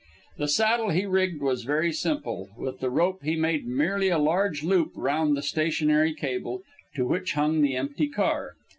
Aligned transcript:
The 0.39 0.47
saddle 0.47 0.89
he 0.89 1.05
rigged 1.05 1.43
was 1.43 1.63
very 1.63 1.91
simple. 1.91 2.49
With 2.57 2.79
the 2.79 2.89
rope 2.89 3.21
he 3.21 3.35
made 3.35 3.67
merely 3.67 4.09
a 4.09 4.17
large 4.17 4.63
loop 4.63 4.93
round 4.95 5.37
the 5.37 5.43
stationary 5.43 6.15
cable, 6.15 6.63
to 6.95 7.05
which 7.05 7.33
hung 7.33 7.61
the 7.61 7.75
empty 7.75 8.07
car. 8.07 8.55